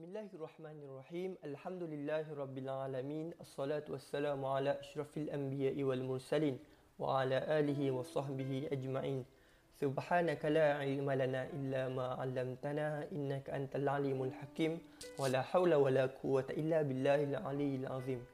[0.00, 1.36] Bismillahirrahmanirrahim.
[1.44, 3.36] Alhamdulillahirabbilalamin.
[3.36, 6.56] Assalatu wassalamu ala asyrafil anbiya'i wal mursalin
[6.96, 9.28] wa ala alihi wa sahbihi ajma'in.
[9.76, 14.80] Subhanaka la ilma lana illa ma 'allamtana innaka antal alimul hakim
[15.20, 18.24] wa la haula wa la quwwata illa billahil aliyyil azim.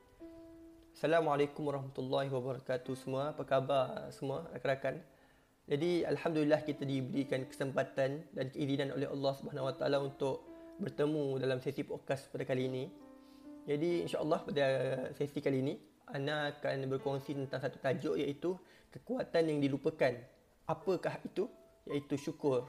[0.94, 3.34] Assalamualaikum warahmatullahi wabarakatuh semua.
[3.34, 5.02] Apa khabar semua rakan-rakan?
[5.66, 9.34] Jadi alhamdulillah kita diberikan kesempatan dan keizinan oleh Allah
[9.74, 10.46] taala untuk
[10.76, 12.84] bertemu dalam sesi podcast pada kali ini.
[13.66, 14.66] Jadi insya-Allah pada
[15.16, 15.74] sesi kali ini
[16.06, 18.54] Ana akan berkongsi tentang satu tajuk iaitu
[18.94, 20.14] kekuatan yang dilupakan.
[20.70, 21.50] Apakah itu?
[21.90, 22.62] Iaitu syukur.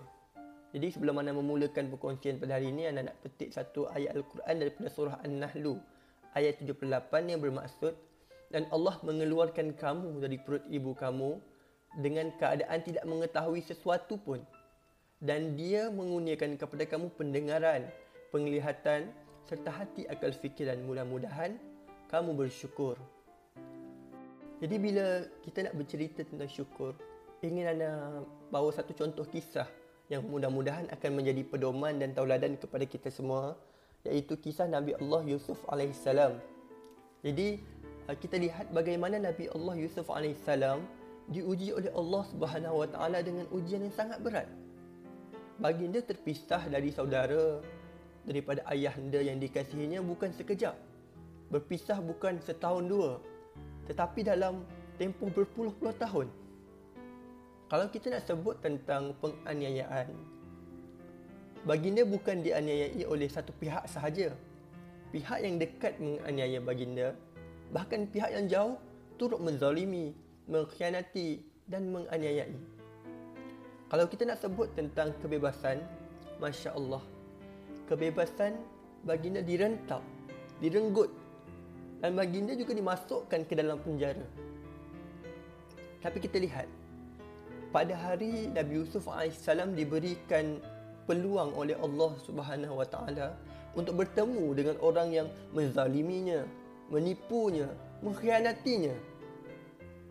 [0.73, 4.87] Jadi sebelum Ana memulakan perkongsian pada hari ini Ana nak petik satu ayat Al-Quran daripada
[4.89, 5.77] surah An-Nahlu
[6.33, 7.93] ayat 78 yang bermaksud
[8.47, 11.39] dan Allah mengeluarkan kamu dari perut ibu kamu
[11.99, 14.41] dengan keadaan tidak mengetahui sesuatu pun
[15.17, 17.89] dan dia mengurniakan kepada kamu pendengaran,
[18.29, 19.09] penglihatan
[19.49, 21.57] serta hati akal fikiran mudah-mudahan
[22.11, 22.99] kamu bersyukur.
[24.61, 26.93] Jadi bila kita nak bercerita tentang syukur,
[27.41, 29.65] ingin anda bawa satu contoh kisah
[30.09, 33.57] yang mudah-mudahan akan menjadi pedoman dan tauladan kepada kita semua
[34.05, 36.05] iaitu kisah Nabi Allah Yusuf AS.
[37.25, 37.59] Jadi
[38.07, 40.47] kita lihat bagaimana Nabi Allah Yusuf AS
[41.27, 44.47] diuji oleh Allah Subhanahu Wa Taala dengan ujian yang sangat berat
[45.57, 47.61] baginda terpisah dari saudara
[48.25, 50.77] daripada ayahanda yang dikasihinya bukan sekejap.
[51.49, 53.11] Berpisah bukan setahun dua,
[53.87, 54.67] tetapi dalam
[54.99, 56.27] tempoh berpuluh-puluh tahun.
[57.67, 60.11] Kalau kita nak sebut tentang penganiayaan,
[61.63, 64.35] baginda bukan dianiayai oleh satu pihak sahaja.
[65.07, 67.15] Pihak yang dekat menganiaya baginda,
[67.71, 68.75] bahkan pihak yang jauh
[69.15, 70.11] turut menzalimi,
[70.51, 72.76] mengkhianati dan menganiayai.
[73.87, 75.79] Kalau kita nak sebut tentang kebebasan,
[76.43, 76.99] Masya Allah,
[77.87, 78.59] kebebasan
[79.07, 80.03] baginda direntap,
[80.59, 81.07] direnggut
[82.03, 84.27] dan baginda juga dimasukkan ke dalam penjara.
[86.03, 86.67] Tapi kita lihat,
[87.71, 89.39] pada hari Nabi Yusuf AS
[89.71, 90.59] diberikan
[91.07, 93.39] peluang oleh Allah Subhanahu Wa Taala
[93.71, 96.43] untuk bertemu dengan orang yang menzaliminya,
[96.91, 97.71] menipunya,
[98.03, 99.16] mengkhianatinya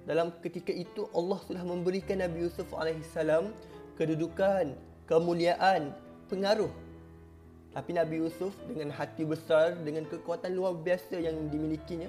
[0.07, 3.11] dalam ketika itu Allah sudah memberikan Nabi Yusuf AS
[3.99, 4.79] kedudukan,
[5.11, 5.91] kemuliaan,
[6.31, 6.71] pengaruh.
[7.75, 12.09] Tapi Nabi Yusuf dengan hati besar, dengan kekuatan luar biasa yang dimilikinya,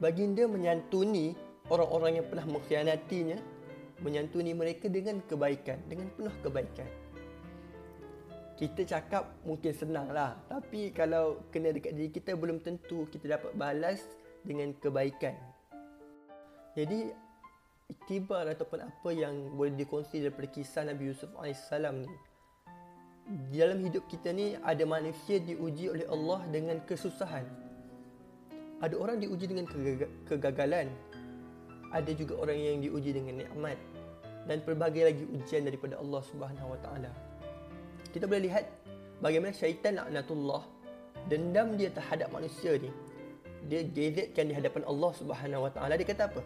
[0.00, 1.36] baginda menyantuni
[1.68, 3.36] orang-orang yang pernah mengkhianatinya,
[4.00, 6.88] menyantuni mereka dengan kebaikan, dengan penuh kebaikan.
[8.56, 13.52] Kita cakap mungkin senang lah, tapi kalau kena dekat diri kita belum tentu kita dapat
[13.56, 14.04] balas
[14.44, 15.49] dengan kebaikan.
[16.78, 17.10] Jadi
[17.90, 22.06] itibar ataupun apa yang boleh dikongsi daripada kisah Nabi Yusuf AS ni
[23.50, 27.46] dalam hidup kita ni ada manusia diuji oleh Allah dengan kesusahan.
[28.82, 29.68] Ada orang diuji dengan
[30.26, 30.90] kegagalan.
[31.94, 33.78] Ada juga orang yang diuji dengan nikmat.
[34.48, 37.12] Dan pelbagai lagi ujian daripada Allah Subhanahu Wa Taala.
[38.10, 38.66] Kita boleh lihat
[39.22, 40.66] bagaimana syaitan laknatullah
[41.30, 42.90] dendam dia terhadap manusia ni
[43.68, 46.40] dia gazetkan di hadapan Allah Subhanahu Wa Taala dia kata apa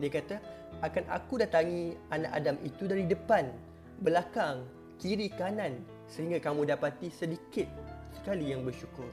[0.00, 0.36] dia kata,
[0.80, 3.52] akan aku datangi anak Adam itu dari depan,
[4.00, 4.64] belakang,
[4.96, 7.68] kiri, kanan sehingga kamu dapati sedikit
[8.16, 9.06] sekali yang bersyukur.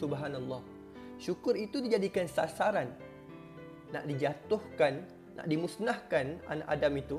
[0.00, 0.64] Subhanallah.
[1.20, 2.88] Syukur itu dijadikan sasaran.
[3.92, 5.04] Nak dijatuhkan,
[5.36, 7.18] nak dimusnahkan anak Adam itu,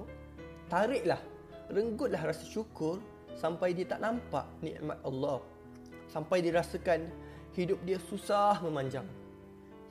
[0.67, 1.21] tariklah,
[1.69, 2.97] renggutlah rasa syukur
[3.37, 5.39] sampai dia tak nampak nikmat Allah.
[6.09, 7.05] Sampai dia rasakan
[7.53, 9.05] hidup dia susah memanjang.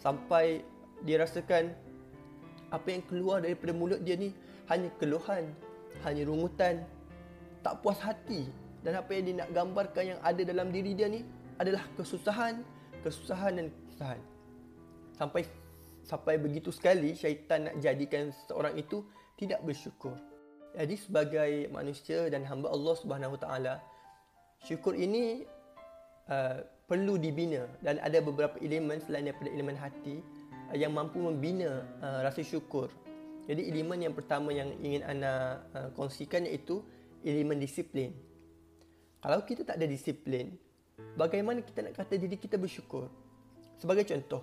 [0.02, 0.66] Sampai
[1.06, 1.74] dia rasakan
[2.74, 4.34] apa yang keluar daripada mulut dia ni
[4.70, 5.52] hanya keluhan,
[6.02, 6.82] hanya rungutan,
[7.62, 8.48] tak puas hati
[8.82, 11.22] dan apa yang dia nak gambarkan yang ada dalam diri dia ni
[11.62, 12.66] adalah kesusahan,
[13.06, 14.20] kesusahan dan kesusahan.
[15.14, 15.42] Sampai
[16.02, 19.06] sampai begitu sekali syaitan nak jadikan seorang itu
[19.38, 20.18] tidak bersyukur.
[20.72, 23.78] Jadi sebagai manusia dan hamba Allah Subhanahu taala,
[24.64, 25.44] syukur ini
[26.28, 30.20] uh, perlu dibina dan ada beberapa elemen selain daripada elemen hati
[30.76, 32.88] yang mampu membina uh, rasa syukur.
[33.48, 36.82] Jadi elemen yang pertama yang ingin anda uh, kongsikan iaitu
[37.26, 38.14] elemen disiplin.
[39.22, 40.58] Kalau kita tak ada disiplin,
[41.14, 43.06] bagaimana kita nak kata diri kita bersyukur?
[43.78, 44.42] Sebagai contoh,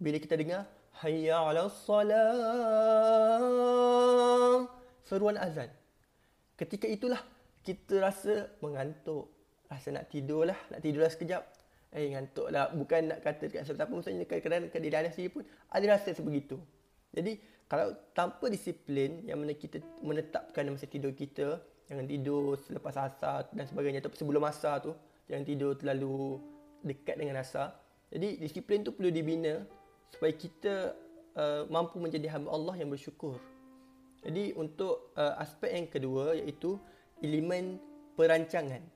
[0.00, 0.64] bila kita dengar
[1.04, 2.26] hayya 'ala salam
[5.04, 5.68] seruan azan.
[6.56, 7.20] Ketika itulah
[7.60, 9.28] kita rasa mengantuk,
[9.66, 11.42] rasa nak tidur lah, nak tidurlah sekejap.
[11.94, 12.68] Eh ngantuk lah.
[12.74, 16.58] Bukan nak kata dekat siapa-siapa Maksudnya kadang-kadang Dekat diri sendiri pun Ada rasa sebegitu.
[17.14, 17.38] Jadi
[17.70, 23.64] Kalau tanpa disiplin Yang mana kita menetapkan masa tidur kita Jangan tidur selepas asar dan
[23.70, 24.92] sebagainya Tapi sebelum asar tu
[25.30, 26.42] Jangan tidur terlalu
[26.86, 27.74] dekat dengan asar.
[28.10, 29.62] Jadi disiplin tu perlu dibina
[30.10, 30.94] Supaya kita
[31.34, 33.38] uh, mampu menjadi hamba Allah yang bersyukur.
[34.22, 36.78] Jadi untuk uh, aspek yang kedua iaitu
[37.22, 37.80] Elemen
[38.14, 38.95] perancangan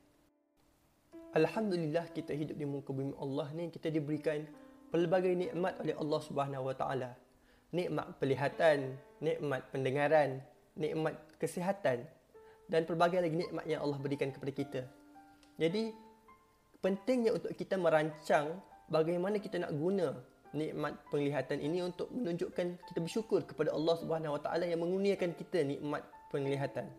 [1.31, 4.43] Alhamdulillah kita hidup di muka bumi Allah ni Kita diberikan
[4.91, 7.11] pelbagai nikmat oleh Allah Subhanahu Wa Taala.
[7.71, 10.43] Nikmat pelihatan, nikmat pendengaran,
[10.75, 12.03] nikmat kesihatan
[12.67, 14.83] dan pelbagai lagi nikmat yang Allah berikan kepada kita.
[15.55, 15.95] Jadi
[16.83, 18.59] pentingnya untuk kita merancang
[18.91, 20.19] bagaimana kita nak guna
[20.51, 25.63] nikmat penglihatan ini untuk menunjukkan kita bersyukur kepada Allah Subhanahu Wa Taala yang mengurniakan kita
[25.63, 26.03] nikmat
[26.35, 26.91] penglihatan.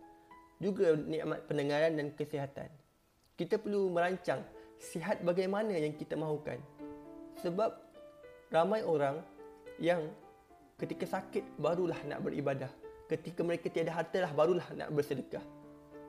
[0.64, 2.72] Juga nikmat pendengaran dan kesihatan.
[3.42, 4.46] Kita perlu merancang
[4.78, 6.62] sihat bagaimana yang kita mahukan.
[7.42, 7.74] Sebab
[8.54, 9.18] ramai orang
[9.82, 10.14] yang
[10.78, 12.70] ketika sakit barulah nak beribadah.
[13.10, 15.42] Ketika mereka tiada harta lah barulah nak bersedekah.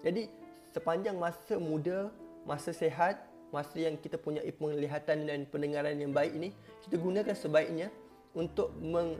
[0.04, 0.28] Jadi
[0.76, 2.12] sepanjang masa muda,
[2.44, 6.52] masa sehat, masa yang kita punya penglihatan dan pendengaran yang baik ini,
[6.84, 7.88] kita gunakan sebaiknya
[8.36, 9.16] untuk meng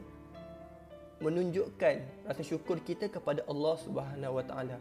[1.25, 4.77] menunjukkan rasa syukur kita kepada Allah Subhanahu Wa Taala.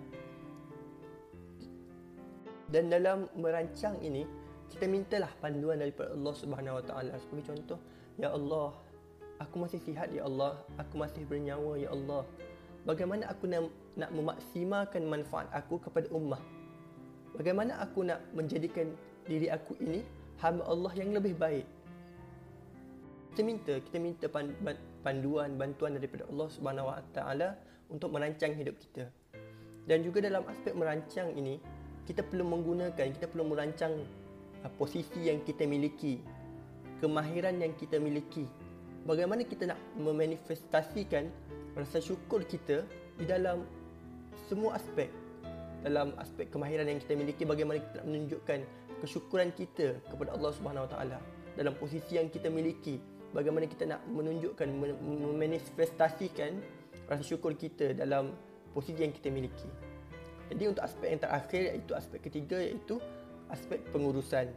[2.71, 4.23] Dan dalam merancang ini,
[4.71, 7.13] kita mintalah panduan daripada Allah Subhanahu Wa Taala.
[7.19, 7.79] Sebagai contoh
[8.19, 8.75] Ya Allah
[9.41, 10.61] aku masih sihat ya Allah.
[10.77, 12.23] Aku masih bernyawa ya Allah.
[12.85, 16.41] Bagaimana aku nak nak memaksimalkan manfaat aku kepada ummah?
[17.33, 18.93] Bagaimana aku nak menjadikan
[19.25, 20.05] diri aku ini
[20.41, 21.65] hamba Allah yang lebih baik?
[23.33, 24.25] Kita minta kita minta
[25.01, 27.57] panduan bantuan daripada Allah Subhanahu Wa Taala
[27.89, 29.09] untuk merancang hidup kita.
[29.89, 31.57] Dan juga dalam aspek merancang ini
[32.11, 33.95] kita perlu menggunakan kita perlu merancang
[34.67, 36.19] uh, posisi yang kita miliki
[36.99, 38.45] kemahiran yang kita miliki.
[39.07, 41.31] Bagaimana kita nak memanifestasikan
[41.73, 42.83] rasa syukur kita
[43.17, 43.63] di dalam
[44.51, 45.07] semua aspek.
[45.81, 48.59] Dalam aspek kemahiran yang kita miliki bagaimana kita nak menunjukkan
[49.01, 51.17] kesyukuran kita kepada Allah Subhanahu Wa Taala.
[51.57, 53.01] Dalam posisi yang kita miliki
[53.33, 54.67] bagaimana kita nak menunjukkan
[55.01, 56.61] memanifestasikan
[57.09, 58.35] rasa syukur kita dalam
[58.77, 59.90] posisi yang kita miliki
[60.51, 62.99] jadi untuk aspek yang terakhir iaitu aspek ketiga iaitu
[63.47, 64.51] aspek pengurusan.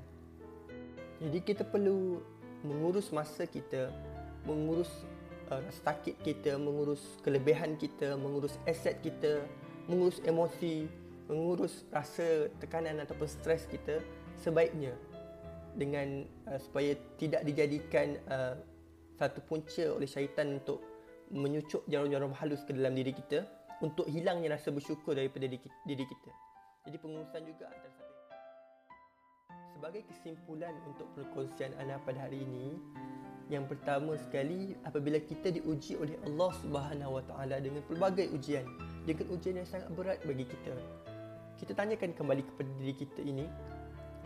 [1.23, 2.19] Jadi kita perlu
[2.67, 3.95] mengurus masa kita,
[4.43, 4.91] mengurus
[5.55, 9.47] uh, sakit kita, mengurus kelebihan kita, mengurus aset kita,
[9.87, 10.91] mengurus emosi,
[11.31, 14.03] mengurus rasa tekanan ataupun stres kita
[14.43, 14.93] sebaiknya
[15.79, 18.59] dengan uh, supaya tidak dijadikan uh,
[19.15, 20.83] satu punca oleh syaitan untuk
[21.31, 23.47] menyucuk jarum-jarum halus ke dalam diri kita
[23.83, 26.31] untuk hilangnya rasa bersyukur daripada diri kita.
[26.85, 28.15] Jadi pengurusan juga antara satu.
[29.75, 32.79] Sebagai kesimpulan untuk perkongsian anda pada hari ini,
[33.53, 38.65] yang pertama sekali apabila kita diuji oleh Allah Subhanahu Wa Taala dengan pelbagai ujian,
[39.05, 40.73] dengan ujian yang sangat berat bagi kita.
[41.61, 43.45] Kita tanyakan kembali kepada diri kita ini,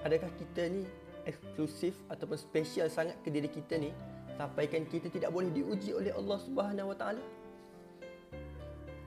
[0.07, 0.83] adakah kita ni
[1.27, 3.91] eksklusif ataupun spesial sangat ke diri kita ni
[4.39, 7.23] sampaikan kita tidak boleh diuji oleh Allah Subhanahu Wa Taala?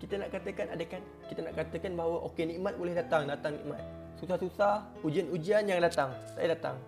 [0.01, 3.81] Kita nak katakan ada kan kita nak katakan bahawa okey nikmat boleh datang datang nikmat.
[4.17, 6.81] Susah-susah ujian-ujian yang datang saya datang.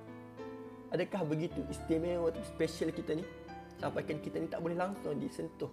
[0.89, 3.25] Adakah begitu istimewa atau special kita ni?
[3.77, 5.69] Sampaikan kita ni tak boleh langsung disentuh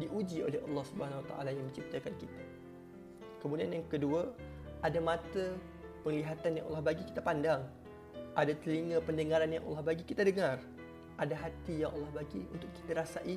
[0.00, 2.42] diuji oleh Allah Subhanahu Wa Taala yang menciptakan kita.
[3.44, 4.32] Kemudian yang kedua
[4.80, 5.44] ada mata
[6.00, 7.60] penglihatan yang Allah bagi kita pandang.
[8.38, 10.62] Ada telinga pendengaran yang Allah bagi kita dengar.
[11.20, 13.36] Ada hati yang Allah bagi untuk kita rasai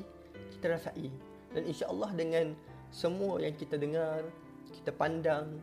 [0.54, 1.10] kita rasai.
[1.54, 2.46] Dan insya-Allah dengan
[2.94, 4.22] semua yang kita dengar,
[4.70, 5.58] kita pandang,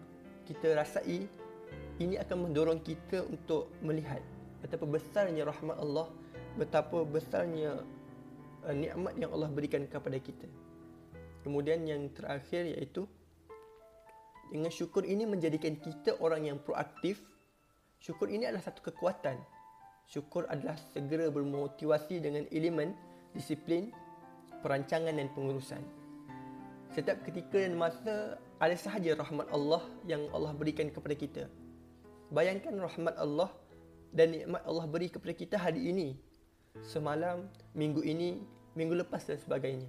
[0.51, 1.31] kita rasai,
[2.03, 4.19] ini akan mendorong kita untuk melihat
[4.59, 6.11] betapa besarnya rahmat Allah,
[6.59, 7.87] betapa besarnya
[8.67, 10.51] uh, nikmat yang Allah berikan kepada kita.
[11.47, 13.07] Kemudian yang terakhir iaitu
[14.51, 17.23] dengan syukur ini menjadikan kita orang yang proaktif.
[18.03, 19.39] Syukur ini adalah satu kekuatan.
[20.11, 22.91] Syukur adalah segera bermotivasi dengan elemen
[23.31, 23.95] disiplin,
[24.67, 26.00] perancangan dan pengurusan.
[26.91, 29.79] Setiap ketika dan masa ada sahaja rahmat Allah
[30.11, 31.47] yang Allah berikan kepada kita.
[32.35, 33.55] Bayangkan rahmat Allah
[34.11, 36.19] dan nikmat Allah beri kepada kita hari ini,
[36.83, 37.47] semalam,
[37.79, 38.43] minggu ini,
[38.75, 39.87] minggu lepas dan sebagainya.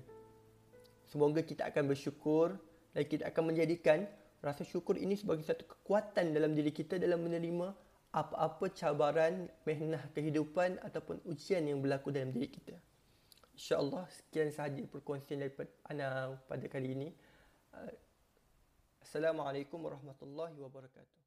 [1.09, 2.53] Semoga kita akan bersyukur
[2.93, 4.05] dan kita akan menjadikan
[4.45, 7.73] rasa syukur ini sebagai satu kekuatan dalam diri kita dalam menerima
[8.13, 12.77] apa-apa cabaran, mehnah kehidupan ataupun ujian yang berlaku dalam diri kita.
[13.55, 17.09] InsyaAllah sekian sahaja perkongsian daripada Ana pada kali ini.
[19.01, 21.20] Assalamualaikum warahmatullahi wabarakatuh.